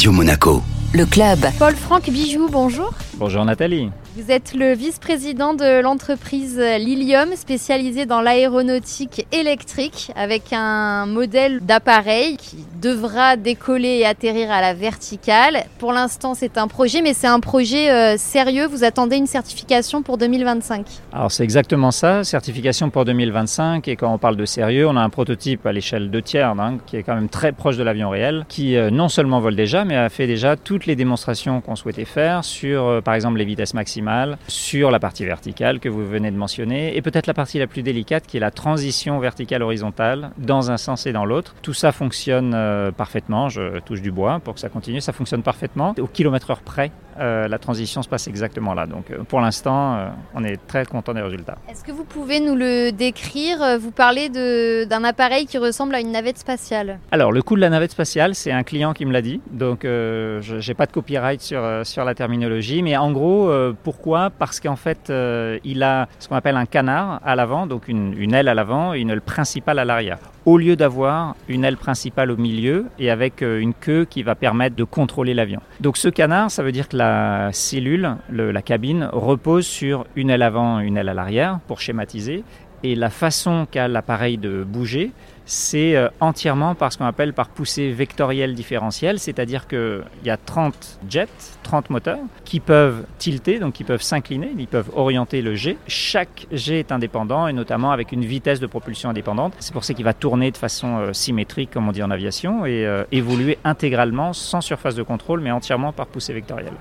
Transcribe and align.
Radio 0.00 0.12
Monaco. 0.12 0.62
Le 0.94 1.04
club. 1.04 1.40
Paul-Franck 1.58 2.08
Bijoux, 2.08 2.48
bonjour. 2.48 2.90
Bonjour 3.18 3.44
Nathalie. 3.44 3.90
Vous 4.16 4.30
êtes 4.30 4.54
le 4.54 4.72
vice-président 4.72 5.52
de 5.52 5.82
l'entreprise 5.82 6.58
Lilium, 6.58 7.36
spécialisée 7.36 8.06
dans 8.06 8.22
l'aéronautique 8.22 9.26
électrique, 9.30 10.10
avec 10.16 10.54
un 10.54 11.04
modèle 11.04 11.60
d'appareil 11.60 12.38
qui 12.38 12.64
devra 12.80 13.36
décoller 13.36 13.98
et 13.98 14.06
atterrir 14.06 14.50
à 14.50 14.60
la 14.60 14.74
verticale. 14.74 15.64
Pour 15.78 15.92
l'instant, 15.92 16.34
c'est 16.34 16.56
un 16.56 16.66
projet, 16.66 17.02
mais 17.02 17.12
c'est 17.12 17.26
un 17.26 17.40
projet 17.40 17.90
euh, 17.90 18.16
sérieux. 18.16 18.66
Vous 18.66 18.84
attendez 18.84 19.16
une 19.16 19.26
certification 19.26 20.02
pour 20.02 20.16
2025. 20.16 20.86
Alors 21.12 21.30
c'est 21.30 21.44
exactement 21.44 21.90
ça, 21.90 22.24
certification 22.24 22.90
pour 22.90 23.04
2025. 23.04 23.86
Et 23.88 23.96
quand 23.96 24.12
on 24.12 24.18
parle 24.18 24.36
de 24.36 24.44
sérieux, 24.46 24.88
on 24.88 24.96
a 24.96 25.02
un 25.02 25.10
prototype 25.10 25.66
à 25.66 25.72
l'échelle 25.72 26.10
2 26.10 26.22
tiers, 26.22 26.48
hein, 26.48 26.78
qui 26.86 26.96
est 26.96 27.02
quand 27.02 27.14
même 27.14 27.28
très 27.28 27.52
proche 27.52 27.76
de 27.76 27.82
l'avion 27.82 28.08
réel, 28.08 28.46
qui 28.48 28.76
euh, 28.76 28.90
non 28.90 29.08
seulement 29.08 29.40
vole 29.40 29.56
déjà, 29.56 29.84
mais 29.84 29.96
a 29.96 30.08
fait 30.08 30.26
déjà 30.26 30.56
toutes 30.56 30.86
les 30.86 30.96
démonstrations 30.96 31.60
qu'on 31.60 31.76
souhaitait 31.76 32.04
faire 32.04 32.44
sur, 32.44 32.84
euh, 32.84 33.00
par 33.00 33.14
exemple, 33.14 33.38
les 33.38 33.44
vitesses 33.44 33.74
maximales 33.74 34.38
sur 34.48 34.90
la 34.90 34.98
partie 34.98 35.24
verticale 35.24 35.80
que 35.80 35.88
vous 35.88 36.06
venez 36.06 36.30
de 36.30 36.36
mentionner, 36.36 36.96
et 36.96 37.02
peut-être 37.02 37.26
la 37.26 37.34
partie 37.34 37.58
la 37.58 37.66
plus 37.66 37.82
délicate 37.82 38.26
qui 38.26 38.38
est 38.38 38.40
la 38.40 38.50
transition 38.50 39.18
verticale-horizontale 39.18 40.30
dans 40.38 40.70
un 40.70 40.76
sens 40.76 41.06
et 41.06 41.12
dans 41.12 41.24
l'autre. 41.24 41.54
Tout 41.62 41.74
ça 41.74 41.92
fonctionne 41.92 42.54
parfaitement, 42.96 43.48
je 43.48 43.78
touche 43.80 44.02
du 44.02 44.10
bois 44.10 44.40
pour 44.40 44.54
que 44.54 44.60
ça 44.60 44.68
continue, 44.68 45.00
ça 45.00 45.12
fonctionne 45.12 45.42
parfaitement. 45.42 45.94
Au 45.98 46.06
kilomètre 46.06 46.50
heure 46.50 46.62
près, 46.62 46.90
euh, 47.18 47.48
la 47.48 47.58
transition 47.58 48.02
se 48.02 48.08
passe 48.08 48.26
exactement 48.26 48.74
là. 48.74 48.86
Donc 48.86 49.10
euh, 49.10 49.22
pour 49.24 49.40
l'instant, 49.40 50.10
on 50.34 50.44
est 50.44 50.58
très 50.66 50.84
content 50.86 51.12
des 51.12 51.20
résultats. 51.20 51.56
Est-ce 51.70 51.84
que 51.84 51.92
vous 51.92 52.04
pouvez 52.04 52.40
nous 52.40 52.56
le 52.56 52.90
décrire 52.90 53.78
Vous 53.78 53.90
parlez 53.90 54.28
d'un 54.28 55.04
appareil 55.04 55.46
qui 55.46 55.58
ressemble 55.58 55.94
à 55.94 56.00
une 56.00 56.12
navette 56.12 56.38
spatiale? 56.38 56.98
Alors 57.12 57.32
le 57.32 57.42
coup 57.42 57.54
de 57.54 57.60
la 57.60 57.70
navette 57.70 57.92
spatiale, 57.92 58.34
c'est 58.34 58.52
un 58.52 58.62
client 58.62 58.92
qui 58.92 59.06
me 59.06 59.12
l'a 59.12 59.22
dit, 59.22 59.40
donc 59.50 59.80
je 59.82 60.68
n'ai 60.68 60.74
pas 60.74 60.86
de 60.86 60.92
copyright 60.92 61.40
sur, 61.40 61.62
sur 61.84 62.04
la 62.04 62.14
terminologie, 62.14 62.82
mais 62.82 62.96
en 62.96 63.12
gros, 63.12 63.50
pour 63.84 63.90
pourquoi? 64.00 64.30
Parce 64.30 64.60
qu'en 64.60 64.76
fait, 64.76 65.10
euh, 65.10 65.58
il 65.62 65.82
a 65.82 66.08
ce 66.20 66.28
qu'on 66.28 66.36
appelle 66.36 66.56
un 66.56 66.64
canard 66.64 67.20
à 67.22 67.36
l'avant, 67.36 67.66
donc 67.66 67.86
une, 67.86 68.32
aile 68.32 68.48
à 68.48 68.54
l'avant 68.54 68.94
et 68.94 69.00
une 69.00 69.10
aile 69.10 69.20
principale 69.20 69.78
à 69.78 69.84
l'arrière. 69.84 70.18
Au 70.46 70.56
lieu 70.56 70.74
d'avoir 70.74 71.34
une 71.48 71.64
aile 71.64 71.76
principale 71.76 72.30
au 72.30 72.36
milieu 72.38 72.86
et 72.98 73.10
avec 73.10 73.42
euh, 73.42 73.60
une 73.60 73.74
queue 73.74 74.06
qui 74.08 74.22
va 74.22 74.34
permettre 74.34 74.74
de 74.74 74.84
contrôler 74.84 75.34
l'avion. 75.34 75.60
Donc 75.80 75.98
ce 75.98 76.08
canard, 76.08 76.50
ça 76.50 76.62
veut 76.62 76.72
dire 76.72 76.88
que 76.88 76.96
la 76.96 77.09
cellule, 77.52 78.16
la 78.30 78.62
cabine, 78.62 79.08
repose 79.12 79.66
sur 79.66 80.06
une 80.16 80.30
aile 80.30 80.42
avant, 80.42 80.80
une 80.80 80.96
aile 80.96 81.08
à 81.08 81.14
l'arrière, 81.14 81.60
pour 81.66 81.80
schématiser. 81.80 82.44
Et 82.82 82.94
la 82.94 83.10
façon 83.10 83.66
qu'a 83.70 83.88
l'appareil 83.88 84.38
de 84.38 84.64
bouger, 84.64 85.12
c'est 85.44 85.96
euh, 85.96 86.08
entièrement 86.20 86.74
par 86.74 86.92
ce 86.92 86.98
qu'on 86.98 87.04
appelle 87.04 87.34
par 87.34 87.48
poussée 87.48 87.90
vectorielle 87.90 88.54
différentielle, 88.54 89.18
c'est-à-dire 89.18 89.66
qu'il 89.66 90.02
y 90.24 90.30
a 90.30 90.36
30 90.36 91.00
jets, 91.08 91.28
30 91.64 91.90
moteurs, 91.90 92.20
qui 92.44 92.60
peuvent 92.60 93.04
tilter, 93.18 93.58
donc 93.58 93.74
qui 93.74 93.84
peuvent 93.84 94.00
s'incliner, 94.00 94.52
ils 94.56 94.68
peuvent 94.68 94.90
orienter 94.94 95.42
le 95.42 95.54
jet. 95.56 95.76
Chaque 95.88 96.46
jet 96.52 96.78
est 96.78 96.92
indépendant 96.92 97.48
et 97.48 97.52
notamment 97.52 97.90
avec 97.90 98.12
une 98.12 98.24
vitesse 98.24 98.60
de 98.60 98.66
propulsion 98.66 99.10
indépendante. 99.10 99.52
C'est 99.58 99.72
pour 99.72 99.84
ça 99.84 99.92
qu'il 99.92 100.04
va 100.04 100.14
tourner 100.14 100.50
de 100.50 100.56
façon 100.56 100.98
euh, 100.98 101.12
symétrique, 101.12 101.70
comme 101.72 101.88
on 101.88 101.92
dit 101.92 102.02
en 102.02 102.10
aviation, 102.10 102.64
et 102.64 102.86
euh, 102.86 103.04
évoluer 103.12 103.58
intégralement 103.64 104.32
sans 104.32 104.60
surface 104.60 104.94
de 104.94 105.02
contrôle, 105.02 105.40
mais 105.40 105.50
entièrement 105.50 105.92
par 105.92 106.06
poussée 106.06 106.32
vectorielle. 106.32 106.74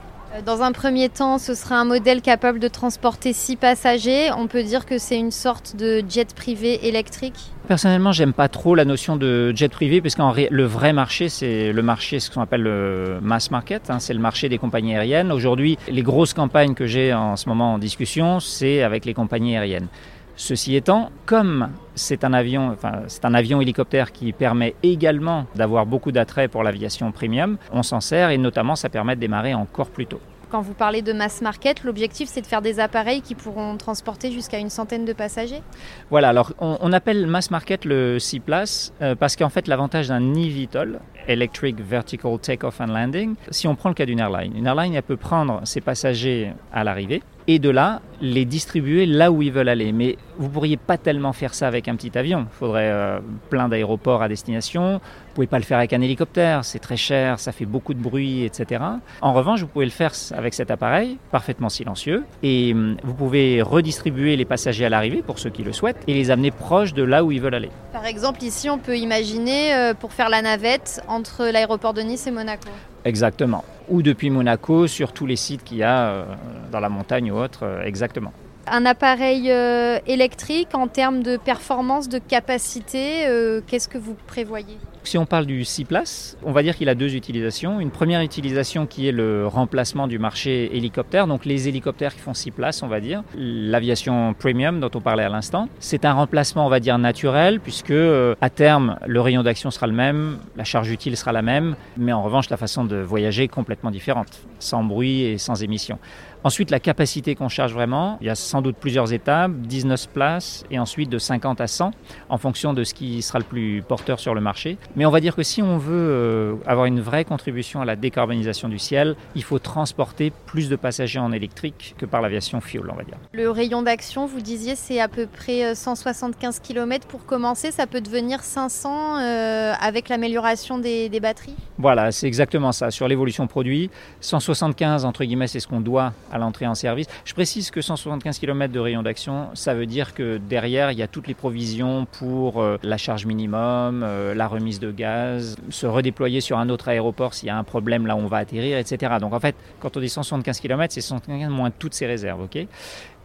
Dans 0.46 0.62
un 0.62 0.72
premier 0.72 1.10
temps, 1.10 1.38
ce 1.38 1.54
sera 1.54 1.76
un 1.76 1.86
modèle 1.86 2.22
capable 2.22 2.60
de 2.60 2.68
transporter 2.68 3.34
6 3.34 3.58
passagers. 3.58 4.32
On 4.38 4.48
peut 4.48 4.64
dire 4.64 4.86
que 4.86 4.98
c'est 4.98 5.18
une 5.18 5.32
sorte 5.32 5.76
de 5.76 6.04
jet 6.08 6.34
privé 6.34 6.88
électrique 6.88 7.52
Personnellement, 7.68 8.12
j'aime 8.12 8.34
pas 8.34 8.48
trop 8.48 8.74
la 8.74 8.86
notion 8.86 9.16
de 9.16 9.54
jet 9.56 9.70
privé, 9.70 10.02
parce 10.02 10.16
le 10.18 10.64
vrai 10.64 10.92
marché, 10.92 11.30
c'est 11.30 11.72
le 11.72 11.82
marché, 11.84 12.20
ce 12.20 12.32
qu'on 12.32 12.42
appelle 12.42 12.64
le 12.64 13.20
mass 13.22 13.52
market, 13.52 13.90
hein, 13.90 14.00
c'est 14.00 14.14
le 14.14 14.20
marché 14.20 14.50
des 14.50 14.58
compagnies 14.58 14.96
aériennes. 14.96 15.32
Aujourd'hui, 15.32 15.78
les 15.88 16.02
grosses 16.02 16.34
campagnes 16.34 16.74
que 16.74 16.88
j'ai 16.88 17.14
en 17.14 17.36
ce 17.36 17.48
moment 17.48 17.76
en 17.76 17.78
discussion, 17.78 18.40
c'est 18.40 18.82
avec 18.82 19.06
les 19.06 19.14
compagnies 19.14 19.56
aériennes. 19.56 19.88
Ceci 20.36 20.76
étant, 20.76 21.12
comme 21.26 21.70
c'est 21.96 22.24
un 22.24 22.32
avion, 22.32 22.70
enfin, 22.72 23.02
c'est 23.08 23.26
un 23.26 23.34
avion 23.34 23.60
hélicoptère 23.60 24.14
qui 24.14 24.32
permet 24.32 24.74
également 24.84 25.46
d'avoir 25.54 25.86
beaucoup 25.86 26.14
d'attrait 26.14 26.48
pour 26.48 26.64
l'aviation 26.64 27.12
premium, 27.12 27.58
on 27.74 27.84
s'en 27.84 28.00
sert 28.00 28.30
et 28.30 28.38
notamment 28.38 28.78
ça 28.78 28.88
permet 28.88 29.18
de 29.18 29.22
démarrer 29.22 29.54
encore 29.54 29.90
plus 29.90 30.06
tôt. 30.06 30.22
Quand 30.50 30.62
vous 30.62 30.74
parlez 30.74 31.04
de 31.04 31.14
mass 31.14 31.42
market, 31.42 31.84
l'objectif 31.84 32.28
c'est 32.28 32.42
de 32.42 32.48
faire 32.48 32.64
des 32.64 32.80
appareils 32.80 33.22
qui 33.22 33.36
pourront 33.36 33.78
transporter 33.78 34.32
jusqu'à 34.32 34.58
une 34.58 34.72
centaine 34.72 35.06
de 35.06 35.14
passagers 35.14 35.62
Voilà, 36.10 36.30
alors 36.30 36.54
on, 36.60 36.92
appelle 36.92 37.28
mass 37.28 37.52
market 37.52 37.86
le 37.86 38.18
C-Place 38.18 38.92
euh, 39.04 39.14
parce 39.14 39.36
qu'en 39.36 39.50
fait 39.50 39.68
l'avantage 39.68 40.08
d'un 40.08 40.34
eVTOL, 40.34 41.02
Electric 41.28 41.80
Vertical 41.80 42.40
Takeoff 42.40 42.82
and 42.82 42.88
Landing, 42.88 43.36
si 43.52 43.68
on 43.68 43.76
prend 43.76 43.90
le 43.90 43.96
cas 43.96 44.08
d'une 44.08 44.20
airline, 44.20 44.58
une 44.58 44.66
airline 44.66 44.96
elle 44.96 45.04
peut 45.04 45.18
prendre 45.18 45.62
ses 45.66 45.82
passagers 45.82 46.52
à 46.74 46.84
l'arrivée 46.84 47.22
et 47.50 47.58
de 47.58 47.72
là 47.72 48.00
les 48.22 48.46
distribuer 48.46 49.08
là 49.08 49.32
où 49.32 49.42
ils 49.42 49.52
veulent 49.52 49.70
aller. 49.70 49.92
Mais 49.92 50.18
vous 50.38 50.50
pourriez 50.50 50.78
pas 50.78 51.00
tellement 51.00 51.34
faire 51.34 51.56
ça 51.56 51.68
avec 51.68 51.88
un 51.88 51.96
petit 51.96 52.16
avion. 52.16 52.46
Il 52.48 52.56
faudrait 52.56 52.92
euh, 52.92 53.20
plein 53.50 53.68
d'aéroports 53.68 54.22
à 54.22 54.28
destination. 54.28 54.94
Vous 54.94 55.34
pouvez 55.34 55.48
pas 55.48 55.58
le 55.58 55.64
faire 55.64 55.80
avec 55.80 55.94
un 55.94 56.02
hélicoptère, 56.02 56.64
c'est 56.64 56.78
très 56.78 56.98
cher, 56.98 57.40
ça 57.40 57.52
fait 57.52 57.66
beaucoup 57.66 57.96
de 57.96 58.00
bruit, 58.00 58.44
etc. 58.44 58.84
En 59.22 59.34
revanche, 59.34 59.62
vous 59.62 59.68
pouvez 59.68 59.86
le 59.86 59.92
faire 59.92 60.12
avec 60.36 60.54
cet 60.54 60.70
appareil, 60.70 61.18
parfaitement 61.32 61.70
silencieux, 61.70 62.24
et 62.44 62.74
hum, 62.74 62.98
vous 63.04 63.14
pouvez 63.16 63.64
redistribuer 63.64 64.36
les 64.36 64.46
passagers 64.46 64.86
à 64.86 64.90
l'arrivée 64.90 65.24
pour 65.24 65.40
ceux 65.40 65.50
qui 65.50 65.64
le 65.64 65.74
souhaitent 65.74 66.04
et 66.08 66.14
les 66.14 66.30
amener 66.30 66.52
proches 66.52 66.94
de 66.94 67.04
là 67.04 67.24
où 67.24 67.32
ils 67.32 67.42
veulent 67.42 67.56
aller. 67.56 67.72
Par 67.94 68.06
exemple, 68.06 68.44
ici, 68.44 68.70
on 68.70 68.78
peut 68.78 68.98
imaginer 68.98 69.74
euh, 69.74 69.94
pour 69.96 70.14
faire 70.14 70.30
la 70.30 70.44
navette 70.44 71.02
entre 71.08 71.46
l'aéroport 71.46 71.94
de 71.96 72.02
Nice 72.02 72.28
et 72.28 72.32
Monaco. 72.32 72.70
Exactement. 73.06 73.64
Ou 73.90 74.02
depuis 74.02 74.30
Monaco 74.30 74.88
sur 74.88 75.14
tous 75.14 75.26
les 75.26 75.36
sites 75.36 75.64
qu'il 75.64 75.78
y 75.78 75.84
a 75.84 76.10
euh, 76.10 76.24
dans 76.72 76.80
la 76.80 76.90
montagne 76.90 77.32
ou 77.32 77.38
autre, 77.38 77.82
exactement. 77.84 78.32
Un 78.72 78.86
appareil 78.86 79.52
euh, 79.52 79.98
électrique 80.06 80.70
en 80.74 80.88
termes 80.88 81.24
de 81.24 81.38
performance, 81.38 82.08
de 82.08 82.20
capacité, 82.20 83.26
euh, 83.28 83.62
qu'est-ce 83.66 83.88
que 83.88 83.98
vous 83.98 84.16
prévoyez? 84.28 84.78
Si 85.10 85.18
on 85.18 85.26
parle 85.26 85.48
du 85.48 85.66
6 85.66 85.86
places, 85.86 86.38
on 86.44 86.52
va 86.52 86.62
dire 86.62 86.76
qu'il 86.76 86.88
a 86.88 86.94
deux 86.94 87.16
utilisations. 87.16 87.80
Une 87.80 87.90
première 87.90 88.22
utilisation 88.22 88.86
qui 88.86 89.08
est 89.08 89.12
le 89.12 89.48
remplacement 89.48 90.06
du 90.06 90.20
marché 90.20 90.70
hélicoptère, 90.78 91.26
donc 91.26 91.46
les 91.46 91.68
hélicoptères 91.68 92.14
qui 92.14 92.20
font 92.20 92.36
6 92.36 92.52
places, 92.52 92.84
on 92.84 92.88
va 92.88 93.00
dire. 93.00 93.24
L'aviation 93.36 94.36
premium 94.36 94.80
dont 94.80 94.92
on 94.94 95.02
parlait 95.02 95.24
à 95.24 95.30
l'instant. 95.30 95.68
C'est 95.80 96.06
un 96.06 96.14
remplacement, 96.14 96.68
on 96.68 96.70
va 96.70 96.80
dire, 96.80 97.00
naturel, 97.00 97.60
puisque 97.60 97.90
euh, 97.90 98.36
à 98.40 98.52
terme, 98.52 99.00
le 99.08 99.20
rayon 99.20 99.42
d'action 99.42 99.72
sera 99.72 99.88
le 99.88 99.94
même, 99.94 100.38
la 100.56 100.64
charge 100.64 100.92
utile 100.92 101.18
sera 101.18 101.32
la 101.32 101.42
même, 101.42 101.76
mais 101.98 102.14
en 102.14 102.22
revanche, 102.22 102.52
la 102.52 102.58
façon 102.58 102.86
de 102.86 102.98
voyager 102.98 103.46
est 103.46 103.48
complètement 103.48 103.90
différente, 103.90 104.44
sans 104.60 104.84
bruit 104.84 105.24
et 105.24 105.40
sans 105.40 105.64
émission. 105.64 105.98
Ensuite, 106.46 106.72
la 106.72 106.80
capacité 106.80 107.36
qu'on 107.36 107.50
charge 107.50 107.74
vraiment, 107.74 108.18
il 108.22 108.28
y 108.28 108.30
a 108.30 108.36
sans 108.36 108.62
doute 108.62 108.78
plusieurs 108.78 109.12
étapes, 109.12 109.52
19 109.52 110.08
places 110.08 110.64
et 110.72 110.80
ensuite 110.80 111.10
de 111.10 111.18
50 111.18 111.60
à 111.60 111.68
100 111.68 111.92
en 112.30 112.38
fonction 112.38 112.74
de 112.74 112.86
ce 112.86 112.94
qui 112.94 113.22
sera 113.22 113.40
le 113.40 113.46
plus 113.46 113.82
porteur 113.82 114.22
sur 114.22 114.34
le 114.34 114.40
marché. 114.40 114.78
Mais 115.00 115.06
on 115.06 115.12
va 115.12 115.22
dire 115.22 115.34
que 115.34 115.44
si 115.44 115.62
on 115.62 115.78
veut 115.78 115.94
euh, 115.96 116.56
avoir 116.68 116.86
une 116.86 117.00
vraie 117.00 117.24
contribution 117.24 117.80
à 117.80 117.86
la 117.86 117.96
décarbonisation 117.96 118.68
du 118.68 118.80
ciel, 118.80 119.16
il 119.34 119.44
faut 119.44 119.58
transporter 119.58 120.34
plus 120.46 120.68
de 120.68 120.76
passagers 120.76 121.20
en 121.20 121.32
électrique 121.32 121.96
que 121.98 122.06
par 122.06 122.22
l'aviation 122.22 122.60
fuel, 122.60 122.84
on 122.92 122.96
va 122.96 123.04
dire. 123.04 123.16
Le 123.32 123.50
rayon 123.50 123.82
d'action, 123.82 124.26
vous 124.26 124.42
disiez, 124.42 124.76
c'est 124.76 125.00
à 125.00 125.08
peu 125.08 125.26
près 125.26 125.74
175 125.74 126.58
euh, 126.58 126.68
km 126.68 127.08
pour 127.08 127.26
commencer. 127.26 127.72
Ça 127.72 127.88
peut 127.88 128.02
devenir 128.02 128.42
500 128.44 129.20
euh, 129.22 129.74
avec 129.80 130.10
l'amélioration 130.10 130.80
des, 130.80 131.08
des 131.08 131.22
batteries? 131.22 131.56
Voilà, 131.78 132.12
c'est 132.12 132.28
exactement 132.28 132.74
ça. 132.74 132.92
Sur 132.92 133.08
l'évolution 133.08 133.48
produit, 133.48 133.90
175 134.20 135.06
entre 135.06 135.24
guillemets, 135.24 135.48
c'est 135.48 135.62
ce 135.62 135.68
qu'on 135.70 135.80
doit 135.80 136.12
à 136.30 136.38
l'entrée 136.38 136.68
en 136.68 136.76
service. 136.76 137.08
Je 137.24 137.34
précise 137.34 137.72
que 137.72 137.80
175 137.80 138.38
km 138.38 138.74
de 138.74 138.80
rayon 138.82 139.02
d'action, 139.02 139.48
ça 139.54 139.74
veut 139.74 139.86
dire 139.86 140.14
que 140.14 140.42
derrière, 140.50 140.92
il 140.92 140.98
y 140.98 141.04
a 141.04 141.08
toutes 141.08 141.28
les 141.28 141.36
provisions 141.36 142.06
pour 142.20 142.62
euh, 142.62 142.78
la 142.84 142.98
charge 142.98 143.26
minimum, 143.26 144.04
euh, 144.04 144.36
la 144.36 144.48
remise 144.50 144.79
de 144.80 144.92
gaz, 144.92 145.58
se 145.70 145.86
redéployer 145.86 146.42
sur 146.42 146.58
un 146.58 146.70
autre 146.70 146.88
aéroport 146.88 147.34
s'il 147.34 147.48
y 147.48 147.50
a 147.50 147.58
un 147.58 147.64
problème 147.64 148.08
là 148.08 148.16
où 148.16 148.20
on 148.20 148.28
va 148.28 148.38
atterrir, 148.38 148.78
etc. 148.78 149.14
Donc 149.20 149.34
en 149.34 149.40
fait, 149.40 149.56
quand 149.80 149.96
on 149.98 150.00
dit 150.00 150.10
175 150.10 150.60
km, 150.60 150.94
c'est 150.94 151.02
175 151.02 151.50
moins 151.50 151.72
toutes 151.72 151.94
ces 151.94 152.06
réserves, 152.06 152.42
ok? 152.42 152.66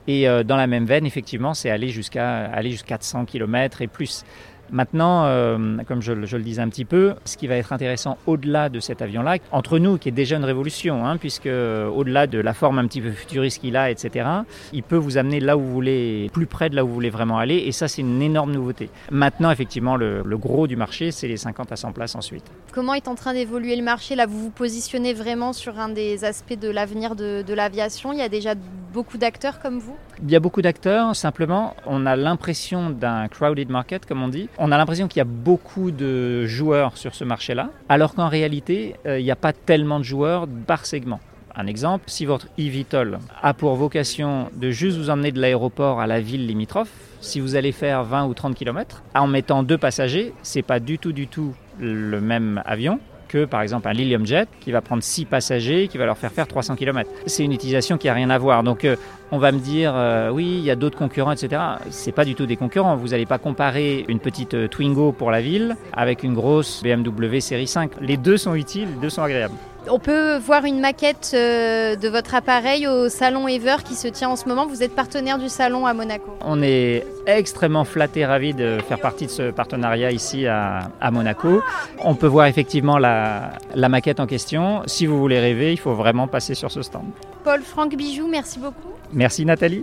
Et 0.06 0.28
euh, 0.28 0.42
dans 0.42 0.56
la 0.56 0.66
même 0.66 0.84
veine, 0.84 1.06
effectivement, 1.06 1.54
c'est 1.54 1.70
aller 1.70 1.88
jusqu'à 1.88 2.44
aller 2.44 2.70
jusqu'à 2.70 2.98
400 2.98 3.24
km 3.24 3.80
et 3.82 3.86
plus. 3.86 4.24
Maintenant, 4.70 5.24
euh, 5.26 5.78
comme 5.86 6.02
je, 6.02 6.12
le 6.12 6.42
disais 6.42 6.62
un 6.62 6.68
petit 6.68 6.84
peu, 6.84 7.14
ce 7.24 7.36
qui 7.36 7.46
va 7.46 7.56
être 7.56 7.72
intéressant 7.72 8.18
au-delà 8.26 8.68
de 8.68 8.80
cet 8.80 9.02
avion-là, 9.02 9.36
entre 9.52 9.78
nous, 9.78 9.98
qui 9.98 10.08
est 10.08 10.12
déjà 10.12 10.36
une 10.36 10.44
révolution, 10.44 11.06
hein, 11.06 11.16
puisque 11.16 11.46
euh, 11.46 11.88
au-delà 11.88 12.26
de 12.26 12.38
la 12.38 12.54
forme 12.54 12.78
un 12.78 12.86
petit 12.86 13.00
peu 13.00 13.10
futuriste 13.10 13.60
qu'il 13.60 13.76
a, 13.76 13.90
etc., 13.90 14.28
il 14.72 14.82
peut 14.82 14.96
vous 14.96 15.18
amener 15.18 15.40
là 15.40 15.56
où 15.56 15.60
vous 15.60 15.72
voulez, 15.72 16.30
plus 16.32 16.46
près 16.46 16.70
de 16.70 16.76
là 16.76 16.84
où 16.84 16.88
vous 16.88 16.94
voulez 16.94 17.10
vraiment 17.10 17.38
aller, 17.38 17.56
et 17.56 17.72
ça, 17.72 17.88
c'est 17.88 18.02
une 18.02 18.22
énorme 18.22 18.52
nouveauté. 18.52 18.90
Maintenant, 19.10 19.50
effectivement, 19.50 19.96
le, 19.96 20.22
gros 20.34 20.66
du 20.66 20.76
marché, 20.76 21.12
c'est 21.12 21.28
les 21.28 21.36
50 21.36 21.70
à 21.70 21.76
100 21.76 21.92
places 21.92 22.16
ensuite. 22.16 22.44
Comment 22.72 22.94
est 22.94 23.06
en 23.06 23.14
train 23.14 23.34
d'évoluer 23.34 23.76
le 23.76 23.84
marché? 23.84 24.16
Là, 24.16 24.26
vous 24.26 24.40
vous 24.40 24.50
positionnez 24.50 25.14
vraiment 25.14 25.52
sur 25.52 25.78
un 25.78 25.88
des 25.88 26.24
aspects 26.24 26.58
de 26.58 26.68
l'avenir 26.68 27.14
de, 27.14 27.42
de 27.42 27.54
l'aviation? 27.54 28.12
Il 28.12 28.18
y 28.18 28.22
a 28.22 28.28
déjà 28.28 28.54
beaucoup 28.94 29.18
d'acteurs 29.18 29.58
comme 29.58 29.80
vous? 29.80 29.96
Il 30.22 30.30
y 30.30 30.36
a 30.36 30.40
beaucoup 30.40 30.62
d'acteurs, 30.62 31.16
simplement 31.16 31.74
on 31.84 32.06
a 32.06 32.14
l'impression 32.14 32.90
d'un 32.90 33.26
crowded 33.26 33.68
market 33.68 34.06
comme 34.06 34.22
on 34.22 34.28
dit. 34.28 34.48
On 34.56 34.70
a 34.70 34.78
l'impression 34.78 35.08
qu'il 35.08 35.18
y 35.18 35.20
a 35.20 35.24
beaucoup 35.24 35.90
de 35.90 36.46
joueurs 36.46 36.96
sur 36.96 37.14
ce 37.14 37.24
marché-là, 37.24 37.70
alors 37.88 38.14
qu'en 38.14 38.28
réalité 38.28 38.94
euh, 39.04 39.18
il 39.18 39.24
n'y 39.24 39.32
a 39.32 39.36
pas 39.36 39.52
tellement 39.52 39.98
de 39.98 40.04
joueurs 40.04 40.46
par 40.66 40.86
segment. 40.86 41.18
Un 41.56 41.66
exemple, 41.66 42.04
si 42.06 42.24
votre 42.24 42.46
eVTOL 42.56 43.18
a 43.42 43.54
pour 43.54 43.74
vocation 43.74 44.48
de 44.54 44.70
juste 44.70 44.96
vous 44.96 45.10
emmener 45.10 45.32
de 45.32 45.40
l'aéroport 45.40 46.00
à 46.00 46.06
la 46.06 46.20
ville 46.20 46.46
limitrophe, 46.46 46.90
si 47.20 47.40
vous 47.40 47.56
allez 47.56 47.72
faire 47.72 48.04
20 48.04 48.26
ou 48.26 48.34
30 48.34 48.54
km, 48.54 49.02
en 49.14 49.26
mettant 49.26 49.62
deux 49.62 49.78
passagers, 49.78 50.34
c'est 50.42 50.62
pas 50.62 50.78
du 50.80 50.98
tout 50.98 51.12
du 51.12 51.26
tout 51.26 51.54
le 51.80 52.20
même 52.20 52.62
avion 52.64 53.00
par 53.38 53.62
exemple 53.62 53.88
un 53.88 53.92
Lilium 53.92 54.26
Jet 54.26 54.48
qui 54.60 54.72
va 54.72 54.80
prendre 54.80 55.02
6 55.02 55.24
passagers 55.26 55.88
qui 55.88 55.98
va 55.98 56.06
leur 56.06 56.18
faire 56.18 56.32
faire 56.32 56.46
300 56.46 56.76
km. 56.76 57.10
C'est 57.26 57.44
une 57.44 57.52
utilisation 57.52 57.98
qui 57.98 58.08
a 58.08 58.14
rien 58.14 58.30
à 58.30 58.38
voir. 58.38 58.62
Donc 58.62 58.84
euh, 58.84 58.96
on 59.30 59.38
va 59.38 59.52
me 59.52 59.58
dire 59.58 59.92
euh, 59.94 60.30
oui, 60.30 60.44
il 60.44 60.64
y 60.64 60.70
a 60.70 60.76
d'autres 60.76 60.98
concurrents, 60.98 61.32
etc. 61.32 61.60
C'est 61.90 62.12
pas 62.12 62.24
du 62.24 62.34
tout 62.34 62.46
des 62.46 62.56
concurrents. 62.56 62.96
Vous 62.96 63.08
n'allez 63.08 63.26
pas 63.26 63.38
comparer 63.38 64.04
une 64.08 64.20
petite 64.20 64.54
euh, 64.54 64.68
Twingo 64.68 65.12
pour 65.12 65.30
la 65.30 65.40
ville 65.40 65.76
avec 65.92 66.22
une 66.22 66.34
grosse 66.34 66.82
BMW 66.82 67.40
série 67.40 67.66
5. 67.66 67.92
Les 68.00 68.16
deux 68.16 68.36
sont 68.36 68.54
utiles, 68.54 68.88
les 68.94 69.00
deux 69.00 69.10
sont 69.10 69.22
agréables. 69.22 69.54
On 69.90 69.98
peut 69.98 70.38
voir 70.38 70.64
une 70.64 70.80
maquette 70.80 71.32
euh, 71.34 71.96
de 71.96 72.08
votre 72.08 72.34
appareil 72.34 72.86
au 72.86 73.08
salon 73.08 73.48
Ever 73.48 73.76
qui 73.84 73.94
se 73.94 74.08
tient 74.08 74.30
en 74.30 74.36
ce 74.36 74.48
moment. 74.48 74.66
Vous 74.66 74.82
êtes 74.82 74.94
partenaire 74.94 75.38
du 75.38 75.48
salon 75.48 75.86
à 75.86 75.92
Monaco. 75.92 76.36
On 76.40 76.62
est 76.62 77.06
extrêmement 77.26 77.84
flatté, 77.84 78.24
ravi 78.24 78.54
de 78.54 78.78
faire 78.88 79.00
partie 79.00 79.26
de 79.26 79.30
ce 79.30 79.50
partenariat 79.50 80.10
ici 80.10 80.46
à, 80.46 80.90
à 81.00 81.10
Monaco. 81.10 81.62
On 81.98 82.14
peut 82.14 82.26
voir 82.26 82.46
effectivement 82.46 82.98
la, 82.98 83.52
la, 83.74 83.88
maquette 83.88 84.20
en 84.20 84.26
question. 84.26 84.82
Si 84.86 85.06
vous 85.06 85.18
voulez 85.18 85.38
rêver, 85.38 85.72
il 85.72 85.78
faut 85.78 85.94
vraiment 85.94 86.28
passer 86.28 86.54
sur 86.54 86.70
ce 86.70 86.82
stand. 86.82 87.04
Paul 87.42 87.60
Franck 87.62 87.94
Bijoux, 87.94 88.28
merci 88.28 88.58
beaucoup. 88.58 88.92
Merci 89.12 89.44
Nathalie. 89.44 89.82